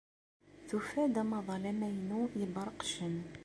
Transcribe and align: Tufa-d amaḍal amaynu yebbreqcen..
Tufa-d 0.67 1.15
amaḍal 1.21 1.63
amaynu 1.71 2.21
yebbreqcen.. 2.39 3.17